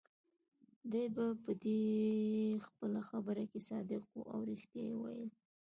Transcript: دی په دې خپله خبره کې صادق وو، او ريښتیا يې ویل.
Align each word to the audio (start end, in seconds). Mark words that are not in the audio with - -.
دی 0.91 1.03
په 1.45 1.51
دې 1.63 1.81
خپله 2.65 2.99
خبره 3.09 3.43
کې 3.51 3.59
صادق 3.69 4.01
وو، 4.09 4.21
او 4.33 4.39
ريښتیا 4.49 4.83
يې 4.89 4.95
ویل. 5.01 5.29